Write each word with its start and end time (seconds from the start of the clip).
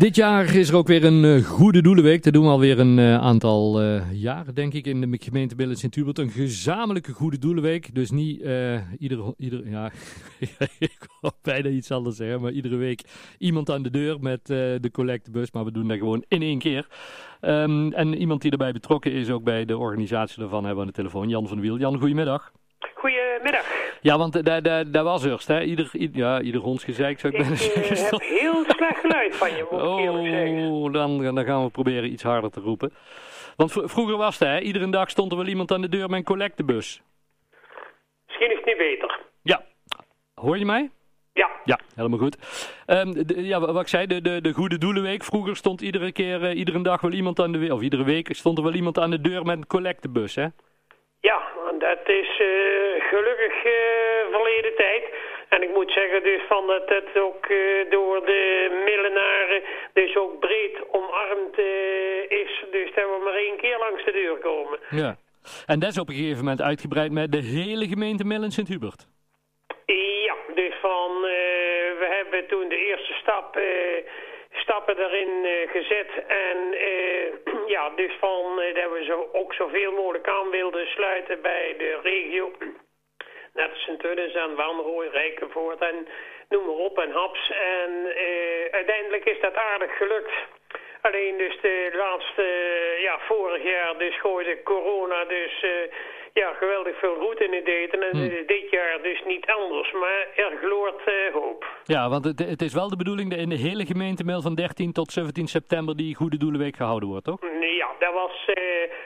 Dit 0.00 0.16
jaar 0.16 0.54
is 0.54 0.68
er 0.68 0.76
ook 0.76 0.86
weer 0.86 1.04
een 1.04 1.24
uh, 1.24 1.44
Goede 1.44 1.82
Doelenweek. 1.82 2.22
Dat 2.22 2.32
doen 2.32 2.44
we 2.44 2.50
alweer 2.50 2.78
een 2.78 2.98
uh, 2.98 3.18
aantal 3.18 3.82
uh, 3.82 4.02
jaren, 4.12 4.54
denk 4.54 4.72
ik, 4.72 4.86
in 4.86 5.00
de 5.00 5.18
gemeente 5.20 5.54
Billen 5.54 5.76
Sint-Hubert. 5.76 6.18
Een 6.18 6.30
gezamenlijke 6.30 7.12
Goede 7.12 7.38
Doelenweek. 7.38 7.94
Dus 7.94 8.10
niet 8.10 8.38
iedere, 8.98 9.34
iedere, 9.38 9.70
ja, 9.70 9.90
ik 10.78 10.98
wou 11.20 11.34
bijna 11.42 11.68
iets 11.68 11.90
anders 11.90 12.16
zeggen, 12.16 12.40
maar 12.40 12.50
iedere 12.50 12.76
week 12.76 13.02
iemand 13.38 13.70
aan 13.70 13.82
de 13.82 13.90
deur 13.90 14.20
met 14.20 14.46
de 14.46 14.90
collectebus. 14.92 15.52
Maar 15.52 15.64
we 15.64 15.72
doen 15.72 15.88
dat 15.88 15.98
gewoon 15.98 16.24
in 16.28 16.42
één 16.42 16.58
keer. 16.58 16.86
Um, 17.40 17.92
en 17.92 18.14
iemand 18.14 18.42
die 18.42 18.50
erbij 18.50 18.72
betrokken 18.72 19.12
is, 19.12 19.30
ook 19.30 19.44
bij 19.44 19.64
de 19.64 19.78
organisatie 19.78 20.38
daarvan, 20.38 20.64
hebben 20.64 20.74
we 20.74 20.80
aan 20.80 20.94
de 20.94 21.02
telefoon. 21.02 21.28
Jan 21.28 21.48
van 21.48 21.60
Wiel. 21.60 21.78
Jan, 21.78 21.98
goedemiddag. 21.98 22.52
Goedemiddag. 22.94 23.79
Ja, 24.00 24.18
want 24.18 24.44
daar, 24.44 24.62
daar, 24.62 24.90
daar 24.90 25.04
was 25.04 25.24
eerst, 25.24 25.48
hè? 25.48 25.62
Ieder, 25.62 25.90
ieder, 25.92 26.16
ja, 26.16 26.40
ieder 26.40 26.60
hondsgezeik 26.60 27.20
zou 27.20 27.32
ik, 27.32 27.38
ik 27.38 27.44
bijna 27.44 27.60
zeggen. 27.62 27.82
Ik 27.82 28.10
heb 28.10 28.20
heel 28.20 28.64
slecht 28.64 29.00
geluid 29.00 29.36
van 29.36 29.50
je, 29.50 29.66
moet 29.70 29.82
oh, 29.82 30.86
ik. 30.86 30.92
Dan, 30.92 31.34
dan 31.34 31.44
gaan 31.44 31.64
we 31.64 31.70
proberen 31.70 32.12
iets 32.12 32.22
harder 32.22 32.50
te 32.50 32.60
roepen. 32.60 32.92
Want 33.56 33.72
vroeger 33.72 34.16
was 34.16 34.38
het, 34.38 34.48
hè? 34.48 34.60
Iedere 34.60 34.90
dag 34.90 35.10
stond 35.10 35.30
er 35.32 35.38
wel 35.38 35.46
iemand 35.46 35.72
aan 35.72 35.80
de 35.80 35.88
deur 35.88 36.08
met 36.08 36.18
een 36.18 36.24
collectebus. 36.24 37.02
Misschien 38.26 38.50
is 38.50 38.56
het 38.56 38.66
niet 38.66 38.76
beter. 38.76 39.20
Ja. 39.42 39.64
Hoor 40.34 40.58
je 40.58 40.64
mij? 40.64 40.90
Ja. 41.32 41.48
Ja, 41.64 41.78
helemaal 41.94 42.18
goed. 42.18 42.36
Um, 42.86 43.26
de, 43.26 43.42
ja, 43.42 43.60
wat 43.60 43.80
ik 43.80 43.88
zei, 43.88 44.06
de, 44.06 44.20
de, 44.20 44.40
de 44.40 44.52
Goede 44.52 44.78
Doelenweek. 44.78 45.24
Vroeger 45.24 45.56
stond 45.56 45.80
iedere 45.80 46.12
keer, 46.12 46.42
uh, 46.42 46.58
iedere 46.58 46.82
dag 46.82 47.00
wel 47.00 47.12
iemand 47.12 47.40
aan 47.40 47.52
de... 47.52 47.74
Of 47.74 47.80
iedere 47.80 48.04
week 48.04 48.34
stond 48.34 48.58
er 48.58 48.64
wel 48.64 48.74
iemand 48.74 48.98
aan 48.98 49.10
de 49.10 49.20
deur 49.20 49.44
met 49.44 49.56
een 49.56 49.66
collectebus, 49.66 50.34
hè? 50.34 50.46
Dat 51.88 52.08
is 52.08 52.30
uh, 52.40 52.48
gelukkig 53.10 53.54
uh, 53.64 53.72
verleden 54.30 54.74
tijd. 54.76 55.04
En 55.48 55.62
ik 55.62 55.72
moet 55.74 55.92
zeggen 55.92 56.22
dus 56.22 56.42
van 56.48 56.66
dat 56.66 56.88
het 56.88 57.18
ook 57.18 57.48
uh, 57.48 57.90
door 57.90 58.26
de 58.26 58.42
millenaren 58.84 59.62
dus 59.92 60.16
ook 60.16 60.38
breed 60.40 60.76
omarmd 60.90 61.58
is. 62.28 62.64
Dus 62.70 62.94
dat 62.94 63.04
we 63.04 63.20
maar 63.24 63.34
één 63.34 63.56
keer 63.56 63.78
langs 63.78 64.04
de 64.04 64.12
deur 64.12 64.36
komen. 64.38 64.78
Ja. 64.90 65.16
En 65.66 65.78
dat 65.78 65.90
is 65.90 65.98
op 65.98 66.08
een 66.08 66.14
gegeven 66.14 66.44
moment 66.44 66.62
uitgebreid 66.62 67.12
met 67.12 67.32
de 67.32 67.42
hele 67.42 67.86
gemeente 67.86 68.24
Millen 68.24 68.50
Sint-Hubert. 68.50 69.06
Ja, 70.26 70.34
dus 70.54 70.74
van 70.80 71.10
we 72.02 72.08
hebben 72.18 72.46
toen 72.46 72.68
de 72.68 72.86
eerste 72.86 73.12
stap 73.12 73.58
stappen 74.52 74.98
erin 74.98 75.32
uh, 75.44 75.70
gezet. 75.70 76.10
En 76.26 76.58
ja, 77.70 77.90
dus 77.96 78.14
van 78.20 78.44
uh, 78.58 78.74
dat 78.74 78.90
we 78.92 79.04
zo, 79.04 79.28
ook 79.32 79.54
zoveel 79.54 79.92
mogelijk 79.92 80.28
aan 80.28 80.50
wilden 80.50 80.86
sluiten 80.86 81.42
bij 81.42 81.74
de 81.78 81.98
regio. 82.02 82.52
Net 83.54 83.70
als 83.70 83.82
Sint-Tunis 83.82 84.34
en 84.34 84.54
Wanrooy, 84.54 85.06
Rijkenvoort 85.06 85.80
en 85.80 86.06
noem 86.48 86.64
maar 86.64 86.84
op 86.88 86.98
en 86.98 87.10
Haps. 87.10 87.50
En 87.50 87.90
uiteindelijk 88.70 89.24
is 89.24 89.40
dat 89.40 89.54
aardig 89.54 89.96
gelukt. 89.96 90.32
Alleen 91.00 91.36
dus 91.38 91.60
de 91.60 91.90
laatste, 91.96 92.44
ja, 93.02 93.18
vorig 93.18 93.62
jaar 93.62 93.98
dus 93.98 94.20
gooide 94.20 94.62
corona 94.62 95.24
dus 95.24 95.64
ja, 96.34 96.52
geweldig 96.52 96.98
veel 96.98 97.14
route 97.14 97.44
in 97.44 97.52
het 97.52 97.68
eten. 97.68 98.02
En 98.10 98.16
hmm. 98.16 98.46
dit 98.46 98.70
jaar 98.70 99.02
dus 99.02 99.22
niet 99.26 99.46
anders, 99.46 99.92
maar 99.92 100.26
er 100.36 100.58
gloort 100.62 101.00
uh, 101.08 101.32
hoop. 101.32 101.66
Ja, 101.84 102.08
want 102.08 102.24
het, 102.24 102.38
het, 102.38 102.62
is 102.62 102.74
wel 102.74 102.88
de 102.88 102.96
bedoeling 102.96 103.30
dat 103.30 103.38
in 103.38 103.48
de 103.48 103.56
hele 103.56 103.86
gemeente 103.86 104.24
mail 104.24 104.42
van 104.42 104.54
13 104.54 104.92
tot 104.92 105.12
17 105.12 105.46
september 105.46 105.96
die 105.96 106.14
Goede 106.14 106.36
Doelenweek 106.36 106.76
gehouden 106.76 107.08
wordt, 107.08 107.24
toch? 107.24 107.40
Ja, 107.80 107.88
dat 107.98 108.12
was, 108.12 108.36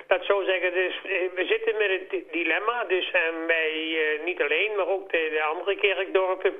dat 0.06 0.25
zou 0.25 0.44
zeggen, 0.44 0.72
dus 0.72 0.94
uh, 1.05 1.12
we 1.34 1.44
zitten 1.47 1.77
met 1.77 1.91
het 1.91 2.33
dilemma, 2.33 2.84
dus 2.84 3.11
en 3.11 3.47
wij 3.47 3.72
niet 4.25 4.42
alleen, 4.42 4.77
maar 4.77 4.89
ook 4.89 5.11
de, 5.11 5.28
de 5.33 5.42
andere 5.42 5.77
kerkdorpen. 5.77 6.55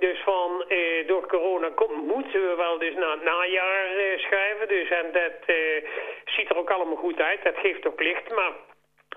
Dus 0.00 0.18
van, 0.24 0.64
eh, 0.68 1.06
door 1.06 1.26
corona 1.26 1.70
komt, 1.74 2.06
moeten 2.06 2.48
we 2.48 2.54
wel 2.56 2.78
dus 2.78 2.94
naar 2.94 3.10
het 3.10 3.22
najaar 3.22 3.96
eh, 3.96 4.18
schuiven. 4.18 4.68
Dus 4.68 4.88
en 4.88 5.12
dat 5.12 5.38
eh, 5.46 5.56
ziet 6.24 6.50
er 6.50 6.56
ook 6.56 6.70
allemaal 6.70 6.96
goed 6.96 7.20
uit. 7.20 7.42
Dat 7.42 7.56
geeft 7.56 7.86
ook 7.86 8.00
licht. 8.00 8.34
Maar 8.34 8.52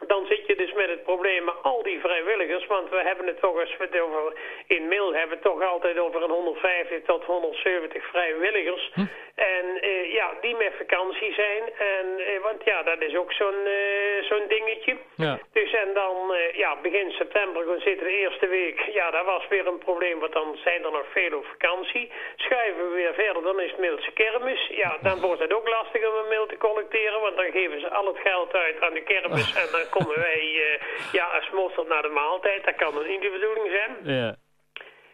dan 0.08 0.25
zit 0.25 0.47
je 0.47 0.56
dus 0.56 0.74
met 0.74 0.90
het 0.90 1.03
probleem 1.03 1.44
met 1.44 1.53
al 1.62 1.84
die 1.84 2.00
vrijwilligers, 2.00 2.68
want 2.68 2.90
we 2.90 3.02
hebben 3.03 3.28
het 3.28 3.40
toch, 3.40 3.59
als 3.59 3.78
we 3.78 3.84
het 3.84 4.00
over 4.00 4.34
in 4.68 4.88
mail 4.88 5.14
hebben, 5.14 5.40
toch 5.40 5.64
altijd 5.64 6.00
over 6.00 6.24
een 6.24 6.30
150 6.30 7.02
tot 7.06 7.24
170 7.24 8.06
vrijwilligers. 8.06 8.92
Hm. 8.94 9.06
En 9.36 9.66
uh, 9.81 10.13
ja, 10.13 10.34
die 10.42 10.56
met 10.56 10.74
vakantie 10.78 11.34
zijn. 11.34 11.63
En, 11.78 12.06
uh, 12.18 12.42
want 12.42 12.63
ja, 12.63 12.84
dat 12.84 13.02
is 13.02 13.16
ook 13.16 13.31
zo'n 13.31 13.62
uh, 13.66 14.24
zo'n 14.30 14.47
dingetje. 14.47 14.97
Ja. 15.16 15.40
Dus 15.53 15.74
en 15.74 15.94
dan, 15.94 16.36
ja, 16.53 16.78
begin 16.81 17.12
september 17.12 17.62
gewoon 17.62 17.80
zitten 17.80 18.08
de 18.08 18.18
eerste 18.18 18.47
week. 18.47 18.80
Ja, 18.80 19.12
dat 19.12 19.25
was 19.25 19.47
weer 19.47 19.68
een 19.68 19.78
probleem, 19.78 20.19
want 20.19 20.34
dan 20.34 20.58
zijn 20.63 20.84
er 20.84 20.92
nog 20.92 21.06
veel 21.13 21.38
op 21.38 21.46
vakantie. 21.46 22.12
Schuiven 22.36 22.90
we 22.90 22.96
weer 22.96 23.13
verder, 23.13 23.44
dan 23.44 23.59
is 23.59 23.72
het 23.72 23.80
Mailse 23.80 24.12
kermis. 24.12 24.68
Ja, 24.68 24.97
dan 25.02 25.19
wordt 25.19 25.42
het 25.42 25.53
ook 25.53 25.68
lastig 25.68 26.08
om 26.08 26.16
een 26.16 26.28
mail 26.28 26.46
te 26.46 26.58
collecteren, 26.58 27.22
want 27.22 27.36
dan 27.36 27.52
geven 27.52 27.80
ze 27.80 27.90
al 27.90 28.08
het 28.08 28.19
geld 28.24 28.53
uit 28.53 28.81
aan 28.81 28.94
de 28.94 29.03
kermis 29.03 29.56
en 29.56 29.68
dan 29.72 29.90
komen 29.98 30.20
wij 30.20 30.44
uh, 30.54 31.12
ja, 31.12 31.26
als 31.26 31.50
mosterd 31.50 31.88
naar 31.88 32.02
de 32.02 32.09
maaltijd. 32.24 32.66
Dat 32.66 32.76
kan 32.76 33.08
niet 33.08 33.22
de 33.22 33.30
bedoeling 33.30 33.70
zijn. 33.78 33.92
Ja. 34.18 34.36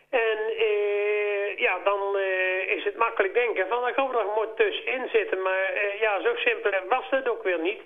En 0.10 0.40
uh, 0.70 1.58
ja, 1.58 1.80
dan 1.84 2.02
uh, 2.16 2.76
is 2.78 2.84
het 2.84 2.98
makkelijk 2.98 3.34
denken 3.34 3.68
van, 3.68 3.88
ik 3.88 3.96
hoop 3.96 4.12
dat 4.12 4.22
er 4.22 4.34
moet 4.36 4.56
tussenin 4.56 5.10
zitten. 5.12 5.42
Maar 5.42 5.96
ja, 6.00 6.22
zo 6.22 6.36
simpel 6.36 6.72
was 6.90 7.10
het 7.10 7.30
ook 7.30 7.44
weer 7.44 7.60
niet. 7.60 7.82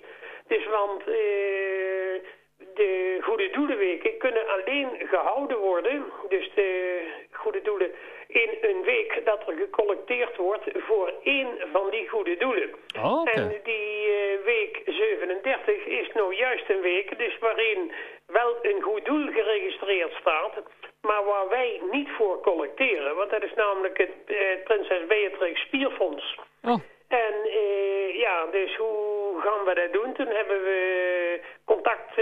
Dus 0.48 0.66
want 0.66 1.04
de 2.74 3.18
goede 3.20 3.50
doelenweken 3.50 4.18
kunnen 4.18 4.48
alleen 4.48 4.88
gehouden 4.98 5.58
worden. 5.58 6.04
Dus 6.28 6.50
de 6.54 7.00
goede 7.30 7.62
doelen 7.62 7.92
een 8.64 8.82
week 8.82 9.20
dat 9.24 9.48
er 9.48 9.54
gecollecteerd 9.54 10.36
wordt 10.36 10.64
voor 10.74 11.12
één 11.22 11.48
van 11.72 11.90
die 11.90 12.08
goede 12.08 12.36
doelen. 12.36 12.70
Oh, 12.96 13.20
okay. 13.20 13.34
En 13.34 13.60
die 13.62 14.06
uh, 14.08 14.44
week 14.44 14.82
37 14.86 15.86
is 15.86 16.12
nou 16.14 16.34
juist 16.34 16.68
een 16.68 16.80
week 16.80 17.18
dus 17.18 17.38
waarin 17.38 17.92
wel 18.26 18.56
een 18.62 18.82
goed 18.82 19.04
doel 19.04 19.26
geregistreerd 19.32 20.12
staat, 20.20 20.52
maar 21.00 21.24
waar 21.24 21.48
wij 21.48 21.80
niet 21.90 22.08
voor 22.16 22.40
collecteren. 22.40 23.16
Want 23.16 23.30
dat 23.30 23.42
is 23.42 23.54
namelijk 23.54 23.98
het 23.98 24.16
uh, 24.26 24.36
Prinses 24.64 25.06
Beatrix 25.06 25.60
Spierfonds. 25.60 26.38
Oh. 26.62 26.80
En 27.08 27.34
uh, 27.46 28.18
ja, 28.18 28.46
dus 28.46 28.76
hoe 28.76 29.40
gaan 29.40 29.64
we 29.64 29.74
dat 29.74 29.92
doen? 29.92 30.12
Toen 30.12 30.26
hebben 30.26 30.62
we 30.62 31.40
contact 31.64 32.12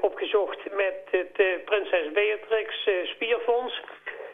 opgezocht 0.00 0.58
met 0.72 0.96
het 1.10 1.64
Prinses 1.64 2.12
Beatrix 2.12 2.88
Spierfonds 3.04 3.80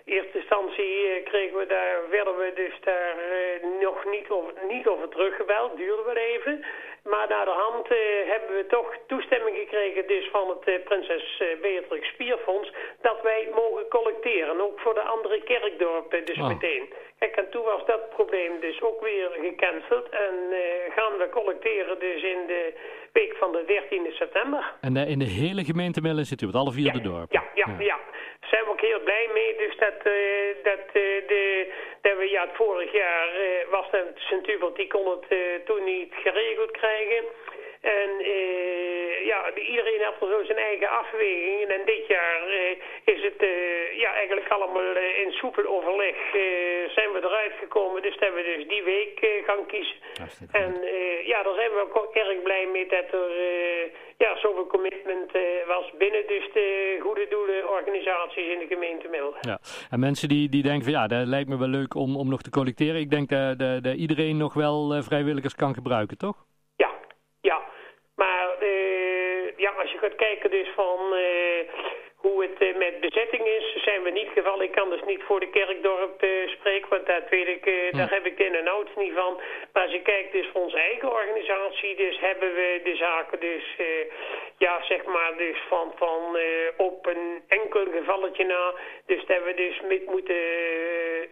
eerste 0.09 0.39
instantie 0.39 0.93
eh, 1.09 1.25
kregen 1.25 1.57
we 1.59 1.67
daar, 1.67 1.97
werden 2.11 2.37
we 2.37 2.51
dus 2.55 2.75
daar 2.81 3.15
uh, 3.17 3.81
nog 3.81 4.05
niet 4.15 4.29
over, 4.29 4.53
niet 4.69 4.87
over 4.87 5.09
teruggebeld, 5.09 5.77
duurde 5.77 6.03
wel 6.03 6.23
even. 6.35 6.65
Maar 7.05 7.29
naar 7.29 7.45
de 7.45 7.59
hand 7.65 7.91
uh, 7.91 7.99
hebben 8.33 8.57
we 8.57 8.67
toch 8.67 8.97
toestemming 9.07 9.57
gekregen 9.57 10.07
dus 10.07 10.29
van 10.31 10.49
het 10.49 10.85
Prinses 10.85 11.43
Beatrix 11.61 12.09
Spierfonds 12.09 12.73
dat 13.03 13.19
wij 13.23 13.49
mogen 13.55 13.89
collecteren, 13.89 14.61
ook 14.61 14.81
voor 14.81 14.95
de 14.95 15.07
andere 15.15 15.43
kerkdorpen 15.43 16.25
dus 16.25 16.39
oh. 16.39 16.49
meteen. 16.49 16.93
Kijk, 17.19 17.37
en 17.37 17.51
toen 17.51 17.65
was 17.65 17.87
dat 17.87 18.11
probleem 18.11 18.61
dus 18.61 18.83
ook 18.83 19.01
weer 19.01 19.31
gecanceld 19.41 20.09
en 20.09 20.35
gaan 20.97 21.17
we 21.19 21.29
collecteren 21.31 21.99
dus 21.99 22.23
in 22.23 22.47
de 22.47 22.73
week 23.13 23.37
van 23.37 23.53
de 23.53 23.63
13e 23.67 24.15
september. 24.15 24.75
En 24.81 24.97
in 24.97 25.19
de 25.19 25.25
hele 25.25 25.65
gemeente 25.65 26.01
Millen 26.01 26.25
zit 26.25 26.43
u, 26.43 26.47
met 26.47 26.55
alle 26.55 26.73
vier 26.73 26.87
ja, 26.87 26.93
de 26.93 27.01
dorpen? 27.01 27.41
Ja, 27.41 27.45
ja, 27.55 27.75
ja. 27.79 27.85
ja 27.85 27.99
zijn 28.51 28.65
we 28.65 28.71
ook 28.71 28.81
heel 28.81 29.01
blij 29.01 29.29
mee. 29.33 29.57
Dus 29.57 29.77
dat, 29.77 29.99
uh, 30.05 30.55
dat, 30.63 30.85
uh, 30.93 31.03
de, 31.33 31.73
dat 32.03 32.17
we 32.17 32.31
ja, 32.31 32.43
het 32.43 32.57
vorig 32.57 32.93
jaar 32.93 33.29
uh, 33.41 33.71
was 33.71 33.91
dat 33.91 34.07
Sint-Hubert, 34.15 34.77
die 34.77 34.87
kon 34.87 35.11
het 35.11 35.27
toen 35.65 35.85
niet 35.85 36.15
geregeld 36.23 36.71
krijgen. 36.71 37.25
En 37.81 38.11
uh, 38.21 39.27
ja, 39.27 39.55
iedereen 39.55 40.01
heeft 40.01 40.21
er 40.21 40.29
zo 40.29 40.45
zijn 40.45 40.59
eigen 40.59 40.89
afwegingen. 40.89 41.69
En 41.69 41.83
dit 41.85 42.07
jaar 42.07 42.49
uh, 42.49 43.15
is 43.15 43.23
het 43.23 43.43
uh, 43.43 43.99
ja, 43.99 44.13
eigenlijk 44.15 44.49
allemaal 44.49 44.97
in 44.97 45.33
soepel 45.33 45.67
overleg 45.67 46.17
zijn 46.95 47.13
we 47.13 47.19
eruit 47.23 47.53
gekomen. 47.59 48.03
Dus 48.03 48.17
dat 48.19 48.35
we 48.35 48.43
dus 48.57 48.69
die 48.69 48.83
week 48.83 49.43
gaan 49.47 49.67
kiezen. 49.67 49.97
En 50.53 50.73
ja, 51.25 51.43
daar 51.43 51.55
zijn 51.55 51.71
we 51.71 51.87
ook 51.93 52.15
erg 52.15 52.43
blij 52.43 52.67
mee 52.67 52.87
dat 52.87 53.13
er 53.13 53.31
ja, 54.17 54.37
zoveel 54.37 54.67
commitment 54.67 55.33
was 55.67 55.93
binnen 55.99 56.27
dus 56.27 56.53
de 56.53 56.99
goede 57.01 57.27
doelenorganisaties 57.31 58.53
in 58.53 58.59
de 58.59 58.67
gemeente 58.69 59.09
Middel. 59.09 59.35
Ja, 59.41 59.59
en 59.91 60.01
mensen 60.01 60.29
die, 60.29 60.49
die 60.49 60.63
denken 60.63 60.85
van 60.85 60.93
ja, 60.93 61.07
dat 61.07 61.27
lijkt 61.27 61.49
me 61.49 61.59
wel 61.59 61.69
leuk 61.69 61.95
om, 61.95 62.17
om 62.17 62.29
nog 62.29 62.43
te 62.43 62.51
collecteren. 62.51 63.01
Ik 63.01 63.11
denk 63.11 63.29
dat, 63.29 63.59
dat, 63.59 63.83
dat 63.83 63.95
iedereen 63.95 64.37
nog 64.37 64.55
wel 64.55 65.03
vrijwilligers 65.03 65.55
kan 65.55 65.75
gebruiken, 65.75 66.19
toch? 66.19 66.47
Ja, 67.41 67.63
maar 68.15 68.49
uh, 68.63 69.57
ja, 69.57 69.71
als 69.71 69.88
je 70.01 70.07
gaat 70.09 70.17
kijken 70.17 70.51
dus 70.51 70.69
van 70.75 70.99
uh, 71.13 71.61
hoe 72.17 72.43
het 72.43 72.61
uh, 72.63 72.77
met 72.77 73.01
bezetting 73.01 73.47
is, 73.47 73.83
zijn 73.83 74.03
we 74.03 74.11
niet 74.11 74.29
gevallen. 74.35 74.65
Ik 74.65 74.73
kan 74.73 74.91
dus 74.91 75.03
niet 75.07 75.23
voor 75.23 75.41
de 75.41 75.51
kerkdorp 75.51 76.27
spreken, 76.47 76.89
want 76.89 77.07
dat 77.07 77.29
weet 77.31 77.49
ik, 77.49 77.93
daar 77.97 78.11
heb 78.11 78.27
ik 78.27 78.37
de 78.37 78.45
in 78.45 78.55
en 78.55 78.69
outs 78.69 78.91
niet 78.97 79.13
van. 79.15 79.41
Maar 79.73 79.83
als 79.83 79.93
je 79.93 80.03
kijkt 80.03 80.33
dus 80.33 80.49
voor 80.53 80.63
onze 80.63 80.79
eigen 80.79 81.13
organisatie, 81.13 81.97
dus 81.97 82.21
hebben 82.21 82.55
we 82.55 82.81
de 82.85 82.97
zaken 82.97 83.41
dus, 83.41 83.65
ja 84.59 84.83
zeg 84.83 85.05
maar 85.05 85.37
dus 85.37 85.59
van, 85.69 85.93
van 85.97 86.39
op 86.77 87.07
een 87.07 87.43
enkel 87.49 87.87
gevalletje 87.93 88.45
na. 88.45 88.75
Dus 89.07 89.27
dat 89.27 89.45
we 89.45 89.55
dus 89.55 89.81
met 89.89 90.07
moeten 90.07 90.43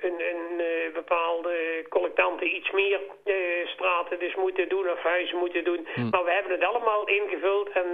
een, 0.00 0.20
een 0.32 0.62
bepaalde 0.92 1.84
collectanten 1.88 2.54
iets 2.56 2.70
meer 2.70 3.00
dus 4.18 4.34
moeten 4.34 4.68
doen 4.68 4.90
of 4.90 5.02
huizen 5.02 5.38
moeten 5.38 5.64
doen. 5.64 5.86
Hm. 5.94 6.08
Maar 6.10 6.24
we 6.24 6.30
hebben 6.30 6.52
het 6.52 6.64
allemaal 6.64 7.08
ingevuld 7.08 7.68
en 7.70 7.88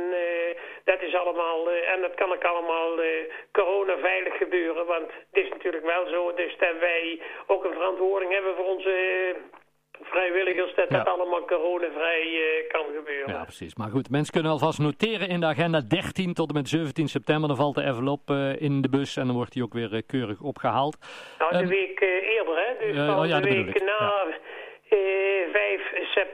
dat 0.84 1.02
is 1.02 1.14
allemaal, 1.14 1.70
en 1.70 2.00
dat 2.00 2.14
kan 2.14 2.32
ook 2.32 2.44
allemaal 2.44 2.90
coronaveilig 3.52 4.36
gebeuren. 4.36 4.86
Want 4.86 5.06
het 5.30 5.44
is 5.44 5.48
natuurlijk 5.48 5.84
wel 5.84 6.06
zo 6.06 6.34
dus 6.34 6.56
dat 6.58 6.78
wij 6.80 7.20
ook 7.46 7.64
een 7.64 7.72
verantwoording 7.72 8.32
hebben 8.32 8.54
voor 8.56 8.66
onze 8.66 8.94
vrijwilligers 10.02 10.74
dat 10.74 10.90
dat 10.90 11.06
allemaal 11.06 11.44
coronavrij 11.44 12.22
uh, 12.26 12.68
kan 12.68 12.84
gebeuren. 12.96 13.34
Ja, 13.34 13.42
precies. 13.42 13.74
Maar 13.74 13.90
goed, 13.90 14.10
mensen 14.10 14.32
kunnen 14.32 14.52
alvast 14.52 14.78
noteren 14.78 15.28
in 15.28 15.40
de 15.40 15.46
agenda 15.46 15.80
13 15.80 16.34
tot 16.34 16.48
en 16.48 16.54
met 16.54 16.68
17 16.68 17.08
september. 17.08 17.48
Dan 17.48 17.56
valt 17.56 17.74
de 17.74 17.82
envelop 17.82 18.30
uh, 18.30 18.60
in 18.60 18.80
de 18.80 18.88
bus 18.88 19.16
en 19.16 19.26
dan 19.26 19.36
wordt 19.36 19.52
die 19.52 19.62
ook 19.62 19.72
weer 19.72 19.92
uh, 19.92 20.00
keurig 20.06 20.40
opgehaald. 20.40 20.96
Nou, 21.38 21.58
de 21.58 21.66
week 21.66 22.00
eerder, 22.00 22.56
hè? 22.56 22.86
Dus 22.86 23.08
oh, 23.08 23.26
ja, 23.26 23.40
de 23.40 23.48
week 23.48 23.82
na... 23.84 24.21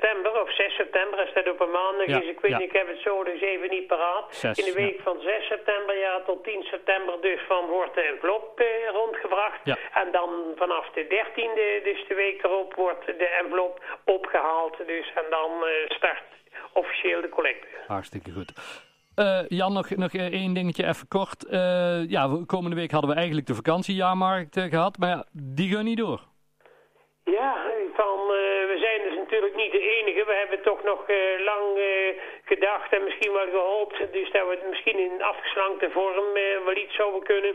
5 0.08 0.16
september 0.16 0.42
of 0.42 0.54
6 0.54 0.74
september, 0.74 1.18
als 1.20 1.32
dat 1.34 1.48
op 1.48 1.60
een 1.60 1.70
maandag 1.70 2.06
is. 2.06 2.28
Ik 2.28 2.40
weet 2.40 2.58
niet, 2.58 2.68
ik 2.70 2.72
heb 2.72 2.88
het 2.88 3.00
zo 3.00 3.24
dus 3.24 3.40
even 3.40 3.70
niet 3.70 3.86
paraat. 3.86 4.26
in 4.42 4.64
de 4.64 4.72
week 4.72 5.00
van 5.00 5.16
6 5.20 5.46
september 5.46 5.98
ja, 5.98 6.22
tot 6.26 6.44
10 6.44 6.62
september 6.62 7.14
dus 7.20 7.40
van 7.48 7.66
wordt 7.66 7.94
de 7.94 8.00
envelop 8.00 8.60
eh, 8.60 8.66
rondgebracht. 8.92 9.60
En 10.02 10.08
dan 10.12 10.30
vanaf 10.56 10.90
de 10.90 11.04
13e, 11.04 11.84
dus 11.84 12.04
de 12.08 12.14
week 12.14 12.44
erop, 12.44 12.74
wordt 12.74 13.06
de 13.06 13.28
envelop 13.40 13.82
opgehaald. 14.04 14.76
Dus, 14.86 15.12
en 15.14 15.26
dan 15.30 15.50
uh, 15.62 15.70
start 15.88 16.22
officieel 16.72 17.20
de 17.20 17.28
collecte. 17.28 17.66
Hartstikke 17.86 18.30
goed. 18.30 18.52
Uh, 19.16 19.40
Jan, 19.48 19.72
nog, 19.72 19.90
nog 19.90 20.12
één 20.12 20.54
dingetje 20.54 20.86
even 20.86 21.08
kort. 21.08 21.44
Uh, 21.50 22.10
ja, 22.10 22.42
komende 22.46 22.76
week 22.76 22.90
hadden 22.90 23.10
we 23.10 23.16
eigenlijk 23.16 23.46
de 23.46 23.54
vakantiejaarmarkt 23.54 24.60
gehad, 24.60 24.98
maar 24.98 25.24
die 25.32 25.74
gaan 25.74 25.84
niet 25.84 25.98
door. 25.98 26.20
Ja, 27.24 27.56
van, 28.00 28.18
uh, 28.20 28.62
we 28.72 28.76
zijn 28.86 29.00
dus 29.08 29.16
natuurlijk 29.28 29.56
niet 29.56 29.72
de 29.72 29.90
enige. 29.96 30.24
We 30.24 30.32
hebben 30.32 30.62
toch 30.62 30.82
nog 30.82 31.08
uh, 31.08 31.16
lang 31.44 31.78
uh, 31.78 31.84
gedacht 32.44 32.92
en 32.92 33.04
misschien 33.04 33.32
wel 33.32 33.50
gehoopt. 33.50 34.12
Dus 34.12 34.30
dat 34.30 34.46
we 34.46 34.50
het 34.50 34.68
misschien 34.68 34.98
in 34.98 35.22
afgeslankte 35.22 35.90
vorm 35.90 36.32
wel 36.64 36.76
iets 36.76 36.94
zouden 36.94 37.22
kunnen. 37.22 37.54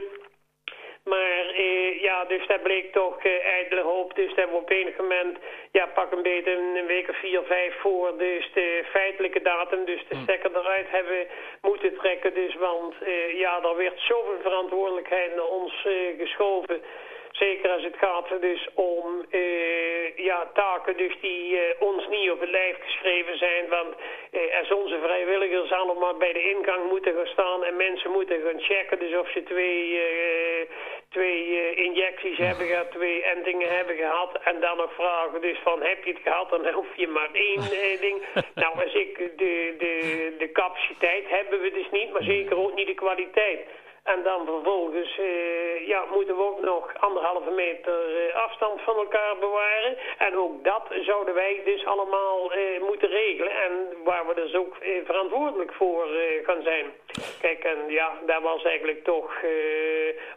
Maar 1.03 1.61
ja, 2.01 2.25
dus 2.25 2.47
dat 2.47 2.63
bleek 2.63 2.93
toch 2.93 3.23
ijdele 3.25 3.81
hoop. 3.81 4.15
Dus 4.15 4.33
dat 4.35 4.49
we 4.49 4.55
op 4.55 4.69
enig 4.69 4.97
moment, 4.97 5.37
ja, 5.71 5.85
pak 5.85 6.11
een 6.11 6.21
beetje 6.21 6.55
een 6.55 6.85
week 6.85 7.09
of 7.09 7.17
vier, 7.17 7.41
vijf 7.43 7.75
voor. 7.79 8.17
Dus 8.17 8.51
de 8.53 8.83
feitelijke 8.91 9.41
datum, 9.41 9.85
dus 9.85 10.01
de 10.07 10.15
hm. 10.15 10.23
stekker 10.23 10.51
eruit 10.55 10.89
hebben 10.89 11.27
moeten 11.61 11.95
trekken. 11.95 12.33
Dus 12.33 12.55
want 12.55 12.95
ja, 13.33 13.61
er 13.63 13.75
werd 13.75 13.99
zoveel 13.99 14.39
verantwoordelijkheid 14.41 15.35
naar 15.35 15.47
ons 15.47 15.87
geschoven. 16.17 16.81
Zeker 17.33 17.69
als 17.69 17.83
het 17.83 17.97
gaat 17.97 18.41
dus 18.41 18.67
om 18.73 19.25
uh, 19.31 20.17
ja, 20.17 20.49
taken 20.53 20.97
dus 20.97 21.15
die 21.21 21.51
uh, 21.51 21.59
ons 21.79 22.07
niet 22.07 22.31
op 22.31 22.39
het 22.39 22.49
lijf 22.49 22.77
geschreven 22.83 23.37
zijn. 23.37 23.69
Want 23.69 23.95
uh, 24.31 24.59
als 24.59 24.71
onze 24.71 24.99
vrijwilligers 25.03 25.71
allemaal 25.71 26.17
bij 26.17 26.33
de 26.33 26.49
ingang 26.49 26.89
moeten 26.89 27.13
gaan 27.15 27.27
staan 27.27 27.63
en 27.63 27.75
mensen 27.75 28.11
moeten 28.11 28.41
gaan 28.45 28.59
checken. 28.61 28.99
Dus 28.99 29.17
of 29.17 29.31
ze 29.31 29.43
twee, 29.43 30.01
twee 31.09 31.75
injecties 31.75 32.37
hebben 32.37 32.67
gehad, 32.67 32.91
twee 32.91 33.23
entingen 33.23 33.75
hebben 33.75 33.95
gehad. 33.95 34.39
En 34.43 34.59
dan 34.59 34.77
nog 34.77 34.93
vragen 34.93 35.41
dus 35.41 35.57
van 35.63 35.81
heb 35.81 36.03
je 36.03 36.13
het 36.13 36.21
gehad, 36.23 36.49
dan 36.49 36.67
hoef 36.73 36.95
je 36.95 37.07
maar 37.07 37.29
één 37.31 37.61
ding. 38.05 38.21
Nou, 38.55 38.83
als 38.83 38.93
ik 38.93 39.17
de, 39.37 39.75
de, 39.77 40.35
de 40.37 40.51
capaciteit 40.51 41.29
hebben 41.29 41.61
we 41.61 41.71
dus 41.71 41.89
niet, 41.91 42.11
maar 42.11 42.23
zeker 42.23 42.57
ook 42.57 42.75
niet 42.75 42.87
de 42.87 42.93
kwaliteit. 42.93 43.59
En 44.03 44.23
dan 44.23 44.45
vervolgens 44.45 45.17
uh, 45.17 45.87
ja, 45.87 46.03
moeten 46.15 46.35
we 46.35 46.43
ook 46.51 46.61
nog 46.61 46.83
anderhalve 46.99 47.51
meter 47.51 47.97
uh, 48.09 48.35
afstand 48.45 48.81
van 48.81 48.95
elkaar 48.95 49.37
bewaren. 49.39 49.97
En 50.17 50.37
ook 50.37 50.63
dat 50.63 50.83
zouden 51.05 51.33
wij 51.33 51.61
dus 51.65 51.85
allemaal 51.85 52.53
uh, 52.53 52.59
moeten 52.87 53.09
regelen. 53.09 53.51
En 53.65 53.71
waar 54.03 54.27
we 54.27 54.33
dus 54.35 54.53
ook 54.55 54.75
verantwoordelijk 55.05 55.73
voor 55.73 56.07
gaan 56.43 56.61
zijn. 56.63 56.85
Kijk, 57.41 57.63
en 57.63 57.79
ja, 57.87 58.09
daar 58.25 58.41
was 58.41 58.63
eigenlijk 58.63 59.03
toch 59.03 59.31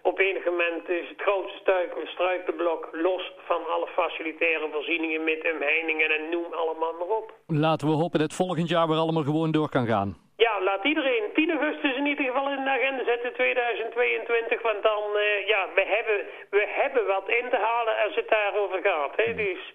op 0.02 0.18
enig 0.18 0.44
moment 0.44 0.88
is 0.88 1.08
het 1.08 1.20
grootste 1.20 1.88
struikelblok 2.04 2.88
los 2.92 3.32
van 3.46 3.66
alle 3.66 3.86
facilitaire 3.86 4.68
voorzieningen 4.72 5.24
met 5.24 5.52
omheiningen 5.54 6.10
en 6.10 6.28
noem 6.30 6.52
allemaal 6.52 6.92
maar 6.92 7.16
op. 7.16 7.32
Laten 7.46 7.88
we 7.88 7.94
hopen 7.94 8.18
dat 8.18 8.34
volgend 8.34 8.68
jaar 8.68 8.88
weer 8.88 8.96
allemaal 8.96 9.22
gewoon 9.22 9.50
door 9.50 9.68
kan 9.68 9.86
gaan. 9.86 10.25
Ja, 10.56 10.62
laat 10.62 10.84
iedereen 10.84 11.32
10 11.34 11.50
augustus 11.50 11.96
in 11.96 12.06
ieder 12.06 12.24
geval 12.24 12.50
in 12.50 12.64
de 12.64 12.70
agenda 12.70 13.04
zetten 13.04 13.32
2022. 13.32 14.62
Want 14.62 14.82
dan, 14.82 15.02
uh, 15.16 15.46
ja, 15.46 15.68
we 15.74 15.84
hebben, 15.86 16.26
we 16.50 16.64
hebben 16.68 17.06
wat 17.06 17.28
in 17.28 17.48
te 17.50 17.56
halen 17.56 17.94
als 18.04 18.14
het 18.14 18.28
daarover 18.28 18.80
gaat. 18.82 19.12
Hè? 19.16 19.34
Dus 19.34 19.74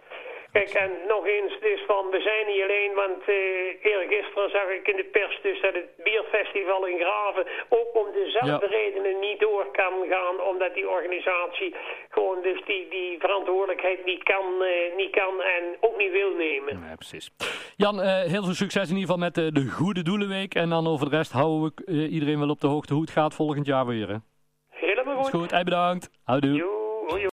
Kijk, 0.52 0.70
en 0.70 0.92
nog 1.08 1.26
eens 1.26 1.56
dus 1.60 1.82
van, 1.88 2.04
we 2.10 2.22
zijn 2.22 2.46
niet 2.48 2.62
alleen, 2.66 2.94
want 3.04 3.22
uh, 3.28 3.92
eergisteren 3.94 4.50
zag 4.50 4.68
ik 4.78 4.88
in 4.88 4.96
de 4.96 5.10
pers 5.16 5.40
dus 5.42 5.62
dat 5.62 5.74
het 5.74 5.90
bierfestival 6.04 6.88
in 6.88 7.00
Graven 7.00 7.46
ook 7.70 7.92
om 8.02 8.08
dezelfde 8.14 8.68
redenen 8.68 9.20
niet 9.20 9.40
door 9.40 9.66
kan 9.72 9.94
gaan, 10.10 10.36
omdat 10.52 10.74
die 10.74 10.90
organisatie 10.90 11.76
gewoon 12.10 12.42
dus 12.42 12.62
die, 12.66 12.88
die 12.90 13.20
verantwoordelijkheid 13.20 14.06
niet 14.06 14.24
kan, 14.24 14.46
uh, 14.62 14.96
niet 14.96 15.12
kan 15.12 15.42
en 15.42 15.64
ook 15.80 15.98
niet 15.98 16.12
wil 16.12 16.34
nemen. 16.36 16.74
Ja, 16.90 16.96
precies. 16.96 17.32
Jan, 17.76 18.00
uh, 18.00 18.22
heel 18.34 18.44
veel 18.44 18.62
succes 18.64 18.90
in 18.90 18.98
ieder 18.98 19.10
geval 19.10 19.26
met 19.28 19.36
de 19.56 19.66
Goede 19.70 20.04
Doelenweek 20.04 20.56
en 20.56 20.70
dan 20.70 20.88
over 20.88 21.10
de 21.10 21.16
rest 21.16 21.32
houden 21.32 21.74
we 21.86 22.08
iedereen 22.08 22.40
wel 22.40 22.50
op 22.50 22.62
de 22.62 22.68
hoogte 22.68 22.94
hoe 22.94 23.02
het 23.02 23.12
gaat 23.12 23.34
volgend 23.34 23.66
jaar 23.66 23.86
weer. 23.86 24.08
Hè? 24.08 24.18
Helemaal 24.70 25.16
goed. 25.16 25.34
Is 25.34 25.40
goed, 25.40 25.52
hey, 25.52 25.64
bedankt. 25.64 26.10
Houdoe. 26.24 26.80